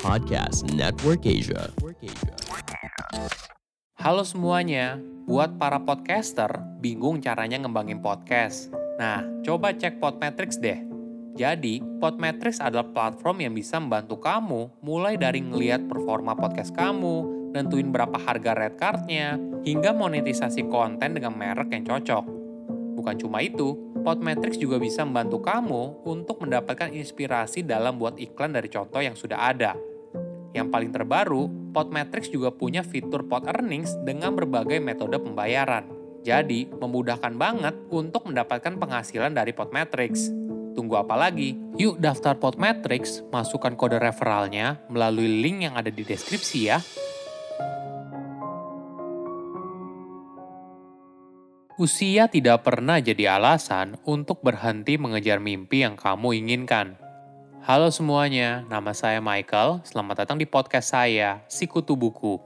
[0.00, 1.68] Podcast Network Asia.
[4.00, 4.96] Halo semuanya,
[5.28, 6.48] buat para podcaster
[6.80, 8.72] bingung caranya ngembangin podcast.
[8.96, 10.80] Nah, coba cek Podmetrics deh.
[11.36, 17.92] Jadi, Podmetrics adalah platform yang bisa membantu kamu mulai dari ngeliat performa podcast kamu, nentuin
[17.92, 22.43] berapa harga red cardnya, hingga monetisasi konten dengan merek yang cocok.
[23.04, 28.72] Bukan cuma itu, Podmetrics juga bisa membantu kamu untuk mendapatkan inspirasi dalam buat iklan dari
[28.72, 29.76] contoh yang sudah ada.
[30.56, 35.84] Yang paling terbaru, Podmetrics juga punya fitur Pod Earnings dengan berbagai metode pembayaran.
[36.24, 40.32] Jadi, memudahkan banget untuk mendapatkan penghasilan dari Podmetrics.
[40.72, 41.60] Tunggu apa lagi?
[41.76, 46.80] Yuk daftar Podmetrics, masukkan kode referralnya melalui link yang ada di deskripsi ya.
[51.74, 56.94] Usia tidak pernah jadi alasan untuk berhenti mengejar mimpi yang kamu inginkan.
[57.66, 59.82] Halo semuanya, nama saya Michael.
[59.82, 62.38] Selamat datang di podcast saya, Sikutu Buku.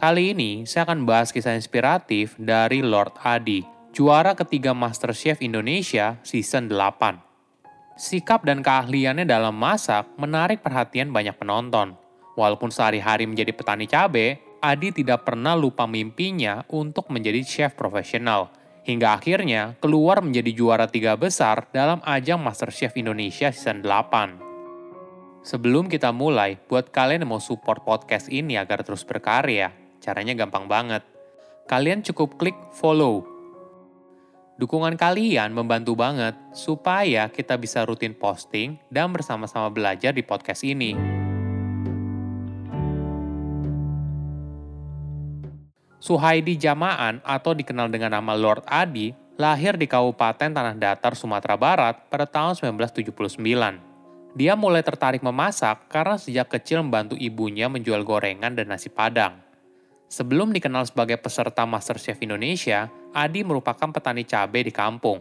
[0.00, 6.72] Kali ini saya akan bahas kisah inspiratif dari Lord Adi, juara ketiga MasterChef Indonesia season
[6.72, 8.00] 8.
[8.00, 12.00] Sikap dan keahliannya dalam masak menarik perhatian banyak penonton.
[12.32, 18.48] Walaupun sehari-hari menjadi petani cabai, Adi tidak pernah lupa mimpinya untuk menjadi chef profesional–
[18.84, 25.44] hingga akhirnya keluar menjadi juara tiga besar dalam ajang MasterChef Indonesia season 8.
[25.44, 30.68] Sebelum kita mulai, buat kalian yang mau support podcast ini agar terus berkarya, caranya gampang
[30.68, 31.00] banget.
[31.64, 33.24] Kalian cukup klik follow.
[34.60, 41.19] Dukungan kalian membantu banget supaya kita bisa rutin posting dan bersama-sama belajar di podcast ini.
[46.00, 52.08] Suhaidi Jamaan atau dikenal dengan nama Lord Adi lahir di Kabupaten Tanah Datar, Sumatera Barat
[52.08, 53.36] pada tahun 1979.
[54.32, 59.44] Dia mulai tertarik memasak karena sejak kecil membantu ibunya menjual gorengan dan nasi padang.
[60.08, 65.20] Sebelum dikenal sebagai peserta MasterChef Indonesia, Adi merupakan petani cabai di kampung.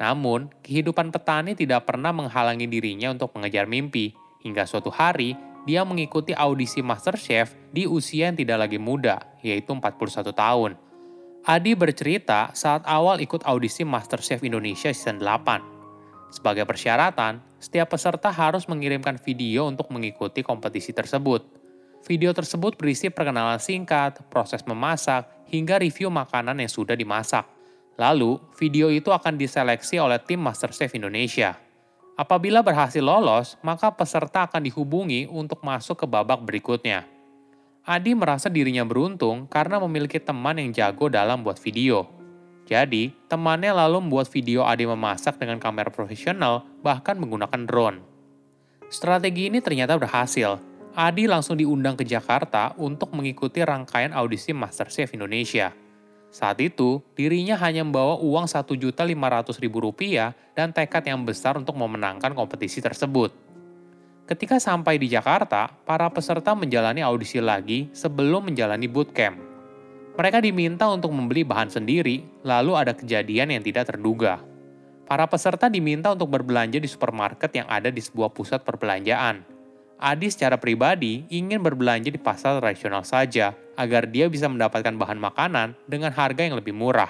[0.00, 6.36] Namun, kehidupan petani tidak pernah menghalangi dirinya untuk mengejar mimpi, hingga suatu hari dia mengikuti
[6.36, 10.76] audisi MasterChef di usia yang tidak lagi muda, yaitu 41 tahun.
[11.44, 16.32] Adi bercerita saat awal ikut audisi MasterChef Indonesia season 8.
[16.32, 21.44] Sebagai persyaratan, setiap peserta harus mengirimkan video untuk mengikuti kompetisi tersebut.
[22.04, 27.48] Video tersebut berisi perkenalan singkat, proses memasak, hingga review makanan yang sudah dimasak.
[27.96, 31.63] Lalu, video itu akan diseleksi oleh tim MasterChef Indonesia.
[32.14, 37.10] Apabila berhasil lolos, maka peserta akan dihubungi untuk masuk ke babak berikutnya.
[37.82, 42.06] Adi merasa dirinya beruntung karena memiliki teman yang jago dalam buat video.
[42.70, 47.98] Jadi, temannya lalu membuat video Adi memasak dengan kamera profesional, bahkan menggunakan drone.
[48.88, 50.62] Strategi ini ternyata berhasil.
[50.94, 55.74] Adi langsung diundang ke Jakarta untuk mengikuti rangkaian audisi MasterChef Indonesia.
[56.34, 63.30] Saat itu, dirinya hanya membawa uang Rp1.500.000 dan tekad yang besar untuk memenangkan kompetisi tersebut.
[64.26, 69.38] Ketika sampai di Jakarta, para peserta menjalani audisi lagi sebelum menjalani bootcamp.
[70.18, 74.42] Mereka diminta untuk membeli bahan sendiri, lalu ada kejadian yang tidak terduga.
[75.06, 79.46] Para peserta diminta untuk berbelanja di supermarket yang ada di sebuah pusat perbelanjaan–
[80.04, 85.72] Adi secara pribadi ingin berbelanja di pasar tradisional saja agar dia bisa mendapatkan bahan makanan
[85.88, 87.08] dengan harga yang lebih murah.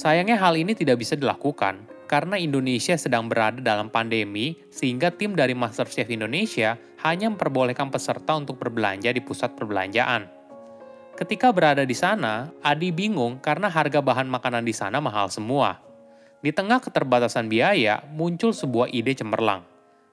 [0.00, 5.52] Sayangnya hal ini tidak bisa dilakukan karena Indonesia sedang berada dalam pandemi sehingga tim dari
[5.52, 10.24] MasterChef Indonesia hanya memperbolehkan peserta untuk berbelanja di pusat perbelanjaan.
[11.20, 15.76] Ketika berada di sana, Adi bingung karena harga bahan makanan di sana mahal semua.
[16.40, 19.69] Di tengah keterbatasan biaya, muncul sebuah ide cemerlang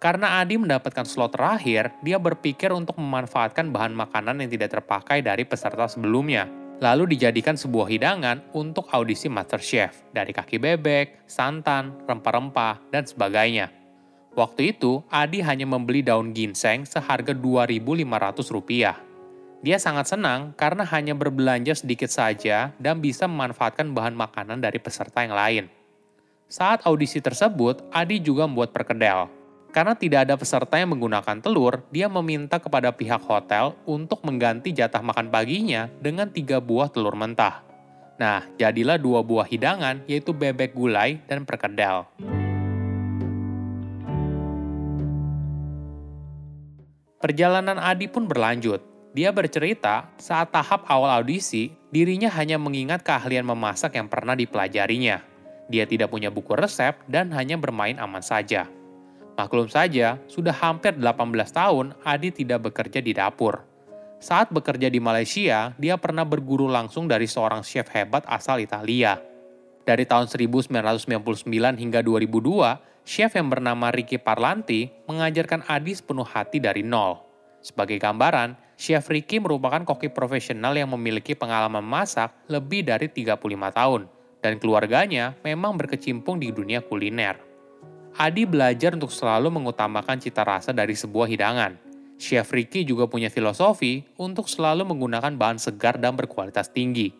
[0.00, 5.44] karena Adi mendapatkan slot terakhir, dia berpikir untuk memanfaatkan bahan makanan yang tidak terpakai dari
[5.44, 6.48] peserta sebelumnya,
[6.80, 13.68] lalu dijadikan sebuah hidangan untuk audisi MasterChef dari kaki bebek, santan, rempah-rempah, dan sebagainya.
[14.32, 19.60] Waktu itu, Adi hanya membeli daun ginseng seharga Rp2.500.
[19.60, 25.20] Dia sangat senang karena hanya berbelanja sedikit saja dan bisa memanfaatkan bahan makanan dari peserta
[25.20, 25.64] yang lain.
[26.48, 29.28] Saat audisi tersebut, Adi juga membuat perkedel,
[29.70, 34.98] karena tidak ada peserta yang menggunakan telur, dia meminta kepada pihak hotel untuk mengganti jatah
[34.98, 37.62] makan paginya dengan tiga buah telur mentah.
[38.18, 42.04] Nah, jadilah dua buah hidangan, yaitu bebek gulai dan perkedel.
[47.22, 48.82] Perjalanan Adi pun berlanjut.
[49.14, 55.22] Dia bercerita, saat tahap awal audisi, dirinya hanya mengingat keahlian memasak yang pernah dipelajarinya.
[55.70, 58.79] Dia tidak punya buku resep dan hanya bermain aman saja.
[59.40, 63.64] Maklum saja, sudah hampir 18 tahun Adi tidak bekerja di dapur.
[64.20, 69.16] Saat bekerja di Malaysia, dia pernah berguru langsung dari seorang chef hebat asal Italia.
[69.88, 76.84] Dari tahun 1999 hingga 2002, chef yang bernama Ricky Parlanti mengajarkan Adi sepenuh hati dari
[76.84, 77.24] nol.
[77.64, 83.40] Sebagai gambaran, Chef Ricky merupakan koki profesional yang memiliki pengalaman masak lebih dari 35
[83.72, 84.04] tahun,
[84.44, 87.49] dan keluarganya memang berkecimpung di dunia kuliner.
[88.18, 91.78] Adi belajar untuk selalu mengutamakan cita rasa dari sebuah hidangan.
[92.20, 97.14] Chef Ricky juga punya filosofi untuk selalu menggunakan bahan segar dan berkualitas tinggi.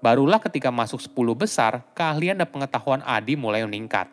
[0.00, 4.08] Barulah ketika masuk 10 besar, keahlian dan pengetahuan Adi mulai meningkat.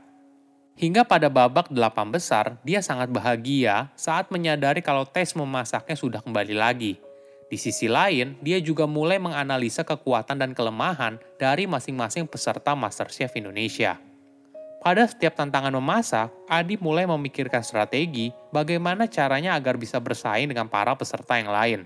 [0.74, 6.58] Hingga pada babak delapan besar, dia sangat bahagia saat menyadari kalau tes memasaknya sudah kembali
[6.58, 6.98] lagi.
[7.46, 14.02] Di sisi lain, dia juga mulai menganalisa kekuatan dan kelemahan dari masing-masing peserta MasterChef Indonesia.
[14.84, 20.92] Pada setiap tantangan memasak, Adi mulai memikirkan strategi bagaimana caranya agar bisa bersaing dengan para
[21.00, 21.80] peserta yang lain.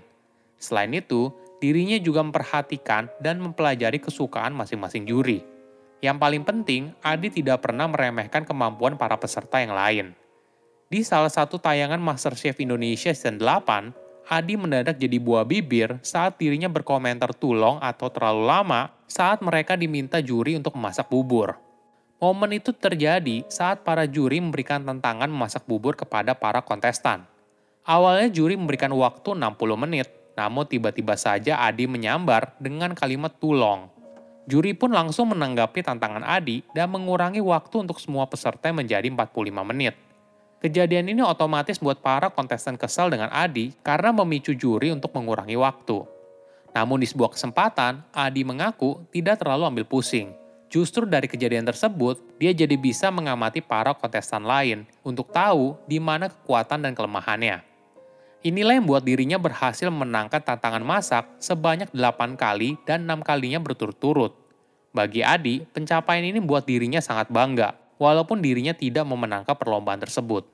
[0.58, 1.30] Selain itu,
[1.62, 5.46] dirinya juga memperhatikan dan mempelajari kesukaan masing-masing juri.
[6.02, 10.18] Yang paling penting, Adi tidak pernah meremehkan kemampuan para peserta yang lain.
[10.90, 16.66] Di salah satu tayangan MasterChef Indonesia season 8, Adi mendadak jadi buah bibir saat dirinya
[16.66, 21.67] berkomentar tulong atau terlalu lama saat mereka diminta juri untuk memasak bubur.
[22.18, 27.22] Momen itu terjadi saat para juri memberikan tantangan memasak bubur kepada para kontestan.
[27.86, 33.86] Awalnya juri memberikan waktu 60 menit, namun tiba-tiba saja Adi menyambar dengan kalimat tulong.
[34.50, 39.94] Juri pun langsung menanggapi tantangan Adi dan mengurangi waktu untuk semua peserta menjadi 45 menit.
[40.58, 46.02] Kejadian ini otomatis buat para kontestan kesal dengan Adi karena memicu juri untuk mengurangi waktu.
[46.74, 52.52] Namun di sebuah kesempatan, Adi mengaku tidak terlalu ambil pusing Justru dari kejadian tersebut, dia
[52.52, 57.64] jadi bisa mengamati para kontestan lain untuk tahu di mana kekuatan dan kelemahannya.
[58.44, 64.36] Inilah yang membuat dirinya berhasil menangkan tantangan masak sebanyak 8 kali dan 6 kalinya berturut-turut.
[64.92, 70.46] Bagi Adi, pencapaian ini membuat dirinya sangat bangga, walaupun dirinya tidak memenangkan perlombaan tersebut.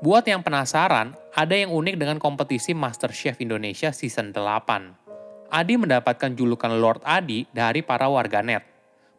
[0.00, 5.52] Buat yang penasaran, ada yang unik dengan kompetisi MasterChef Indonesia Season 8.
[5.52, 8.64] Adi mendapatkan julukan Lord Adi dari para warganet.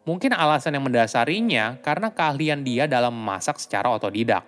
[0.02, 4.42] Mungkin alasan yang mendasarinya karena keahlian dia dalam memasak secara otodidak.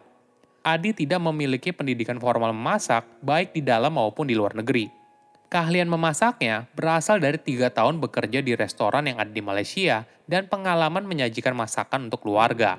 [0.67, 4.91] Adi tidak memiliki pendidikan formal memasak baik di dalam maupun di luar negeri.
[5.47, 11.07] Keahlian memasaknya berasal dari tiga tahun bekerja di restoran yang ada di Malaysia dan pengalaman
[11.07, 12.75] menyajikan masakan untuk keluarga.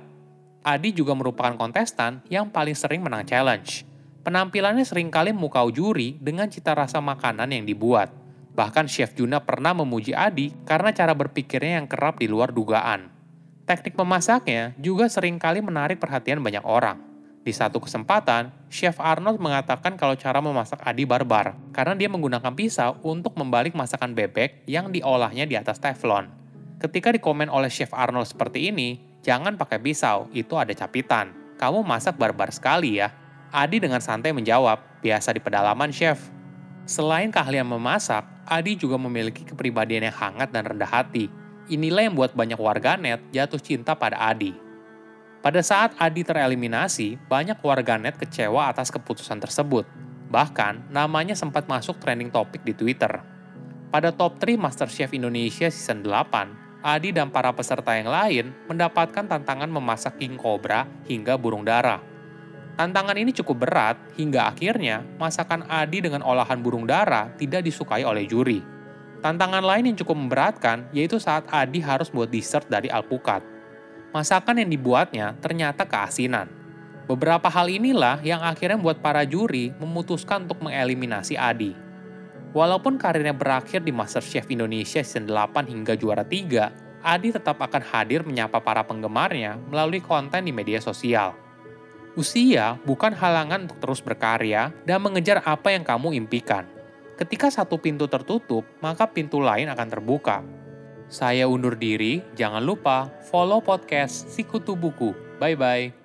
[0.66, 3.86] Adi juga merupakan kontestan yang paling sering menang challenge.
[4.26, 8.10] Penampilannya sering kali mukau juri dengan cita rasa makanan yang dibuat.
[8.58, 13.14] Bahkan Chef Juna pernah memuji Adi karena cara berpikirnya yang kerap di luar dugaan.
[13.70, 16.98] Teknik memasaknya juga sering kali menarik perhatian banyak orang.
[17.46, 22.98] Di satu kesempatan, Chef Arnold mengatakan kalau cara memasak Adi barbar karena dia menggunakan pisau
[23.06, 26.26] untuk membalik masakan bebek yang diolahnya di atas teflon.
[26.82, 31.34] Ketika dikomen oleh Chef Arnold seperti ini, Jangan pakai pisau, itu ada capitan.
[31.58, 33.10] Kamu masak barbar sekali ya.
[33.50, 36.30] Adi dengan santai menjawab, biasa di pedalaman chef.
[36.86, 41.26] Selain keahlian memasak, Adi juga memiliki kepribadian yang hangat dan rendah hati.
[41.74, 44.54] Inilah yang membuat banyak warganet jatuh cinta pada Adi.
[45.42, 49.90] Pada saat Adi tereliminasi, banyak warganet kecewa atas keputusan tersebut.
[50.30, 53.26] Bahkan, namanya sempat masuk trending topik di Twitter.
[53.90, 59.66] Pada top 3 MasterChef Indonesia Season 8, Adi dan para peserta yang lain mendapatkan tantangan
[59.66, 61.98] memasak king cobra hingga burung dara.
[62.78, 68.30] Tantangan ini cukup berat hingga akhirnya masakan Adi dengan olahan burung dara tidak disukai oleh
[68.30, 68.62] juri.
[69.26, 73.42] Tantangan lain yang cukup memberatkan yaitu saat Adi harus buat dessert dari alpukat.
[74.14, 76.46] Masakan yang dibuatnya ternyata keasinan.
[77.10, 81.85] Beberapa hal inilah yang akhirnya membuat para juri memutuskan untuk mengeliminasi Adi.
[82.56, 88.24] Walaupun karirnya berakhir di MasterChef Indonesia season 8 hingga juara 3, Adi tetap akan hadir
[88.24, 91.36] menyapa para penggemarnya melalui konten di media sosial.
[92.16, 96.64] Usia bukan halangan untuk terus berkarya dan mengejar apa yang kamu impikan.
[97.20, 100.40] Ketika satu pintu tertutup, maka pintu lain akan terbuka.
[101.12, 105.12] Saya undur diri, jangan lupa follow podcast Sikutu Buku.
[105.38, 106.05] Bye-bye.